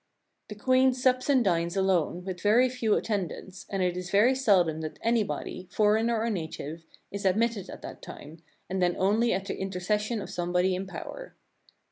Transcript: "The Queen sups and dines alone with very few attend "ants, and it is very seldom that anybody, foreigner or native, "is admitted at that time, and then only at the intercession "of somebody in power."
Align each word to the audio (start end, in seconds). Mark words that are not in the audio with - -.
"The 0.49 0.55
Queen 0.55 0.95
sups 0.95 1.29
and 1.29 1.45
dines 1.45 1.77
alone 1.77 2.25
with 2.25 2.41
very 2.41 2.69
few 2.69 2.95
attend 2.95 3.31
"ants, 3.31 3.67
and 3.69 3.83
it 3.83 3.95
is 3.95 4.09
very 4.09 4.33
seldom 4.33 4.81
that 4.81 4.97
anybody, 5.03 5.67
foreigner 5.71 6.17
or 6.21 6.29
native, 6.31 6.87
"is 7.11 7.23
admitted 7.23 7.69
at 7.69 7.83
that 7.83 8.01
time, 8.01 8.41
and 8.67 8.81
then 8.81 8.95
only 8.97 9.31
at 9.31 9.45
the 9.45 9.55
intercession 9.59 10.19
"of 10.19 10.31
somebody 10.31 10.73
in 10.73 10.87
power." 10.87 11.35